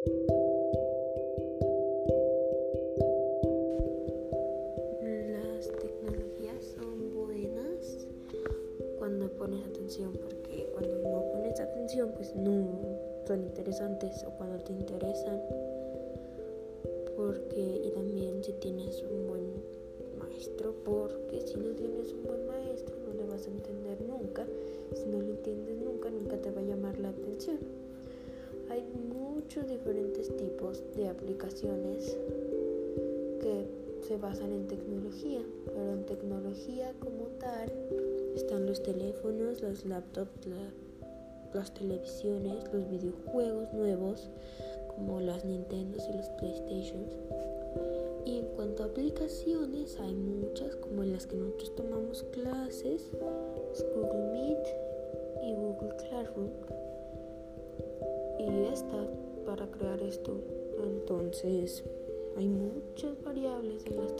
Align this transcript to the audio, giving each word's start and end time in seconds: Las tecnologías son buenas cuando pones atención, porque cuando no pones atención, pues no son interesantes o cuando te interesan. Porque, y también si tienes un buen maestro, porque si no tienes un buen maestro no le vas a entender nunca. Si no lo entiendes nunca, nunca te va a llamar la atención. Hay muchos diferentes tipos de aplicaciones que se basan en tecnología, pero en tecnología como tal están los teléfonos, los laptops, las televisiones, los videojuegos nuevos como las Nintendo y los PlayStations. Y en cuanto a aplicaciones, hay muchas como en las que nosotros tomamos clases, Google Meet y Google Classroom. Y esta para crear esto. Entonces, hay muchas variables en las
Las 0.00 0.12
tecnologías 5.78 6.64
son 6.74 7.14
buenas 7.14 8.06
cuando 8.98 9.28
pones 9.32 9.62
atención, 9.66 10.12
porque 10.12 10.70
cuando 10.72 10.96
no 11.00 11.30
pones 11.32 11.60
atención, 11.60 12.12
pues 12.16 12.34
no 12.34 12.80
son 13.26 13.42
interesantes 13.42 14.24
o 14.24 14.30
cuando 14.38 14.58
te 14.64 14.72
interesan. 14.72 15.38
Porque, 17.14 17.82
y 17.84 17.90
también 17.90 18.42
si 18.42 18.54
tienes 18.54 19.02
un 19.02 19.26
buen 19.26 19.52
maestro, 20.18 20.76
porque 20.82 21.42
si 21.42 21.58
no 21.58 21.74
tienes 21.74 22.10
un 22.14 22.24
buen 22.24 22.46
maestro 22.46 22.96
no 23.06 23.12
le 23.12 23.26
vas 23.26 23.46
a 23.46 23.50
entender 23.50 24.00
nunca. 24.00 24.46
Si 24.94 25.04
no 25.04 25.20
lo 25.20 25.28
entiendes 25.28 25.76
nunca, 25.76 26.08
nunca 26.08 26.38
te 26.38 26.50
va 26.50 26.62
a 26.62 26.64
llamar 26.64 26.98
la 26.98 27.10
atención. 27.10 27.58
Hay 28.70 28.82
muchos 29.40 29.66
diferentes 29.68 30.36
tipos 30.36 30.82
de 30.94 31.08
aplicaciones 31.08 32.14
que 33.40 33.66
se 34.06 34.18
basan 34.18 34.52
en 34.52 34.66
tecnología, 34.66 35.40
pero 35.64 35.92
en 35.92 36.04
tecnología 36.04 36.92
como 37.00 37.24
tal 37.38 37.72
están 38.34 38.66
los 38.66 38.82
teléfonos, 38.82 39.62
los 39.62 39.86
laptops, 39.86 40.46
las 41.54 41.72
televisiones, 41.72 42.64
los 42.70 42.90
videojuegos 42.90 43.72
nuevos 43.72 44.28
como 44.88 45.20
las 45.20 45.42
Nintendo 45.46 45.98
y 46.06 46.16
los 46.18 46.28
PlayStations. 46.28 47.14
Y 48.26 48.40
en 48.40 48.46
cuanto 48.56 48.82
a 48.82 48.86
aplicaciones, 48.86 49.98
hay 50.00 50.14
muchas 50.14 50.76
como 50.76 51.02
en 51.02 51.12
las 51.14 51.26
que 51.26 51.36
nosotros 51.36 51.74
tomamos 51.76 52.22
clases, 52.24 53.10
Google 53.94 54.32
Meet 54.32 54.66
y 55.44 55.54
Google 55.54 55.96
Classroom. 55.96 56.50
Y 58.38 58.72
esta 58.72 59.06
para 59.50 59.68
crear 59.68 60.00
esto. 60.00 60.40
Entonces, 60.80 61.82
hay 62.36 62.48
muchas 62.48 63.20
variables 63.24 63.84
en 63.84 63.96
las 63.96 64.14